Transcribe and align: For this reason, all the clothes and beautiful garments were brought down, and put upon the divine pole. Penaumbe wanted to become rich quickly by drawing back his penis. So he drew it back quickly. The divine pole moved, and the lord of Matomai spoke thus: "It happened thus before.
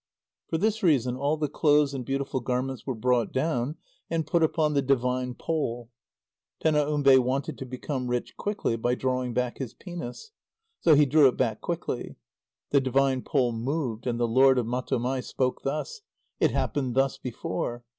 For 0.47 0.57
this 0.57 0.81
reason, 0.81 1.15
all 1.15 1.37
the 1.37 1.47
clothes 1.47 1.93
and 1.93 2.03
beautiful 2.03 2.39
garments 2.39 2.87
were 2.87 2.95
brought 2.95 3.31
down, 3.31 3.75
and 4.09 4.25
put 4.25 4.41
upon 4.41 4.73
the 4.73 4.81
divine 4.81 5.35
pole. 5.35 5.91
Penaumbe 6.59 7.19
wanted 7.19 7.59
to 7.59 7.67
become 7.67 8.07
rich 8.07 8.35
quickly 8.35 8.75
by 8.77 8.95
drawing 8.95 9.35
back 9.35 9.59
his 9.59 9.75
penis. 9.75 10.31
So 10.79 10.95
he 10.95 11.05
drew 11.05 11.27
it 11.27 11.37
back 11.37 11.61
quickly. 11.61 12.15
The 12.71 12.81
divine 12.81 13.21
pole 13.21 13.51
moved, 13.51 14.07
and 14.07 14.19
the 14.19 14.27
lord 14.27 14.57
of 14.57 14.65
Matomai 14.65 15.21
spoke 15.21 15.61
thus: 15.61 16.01
"It 16.39 16.49
happened 16.49 16.95
thus 16.95 17.19
before. 17.19 17.83